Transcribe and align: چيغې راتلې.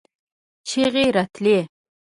چيغې 0.67 1.05
راتلې. 1.15 1.59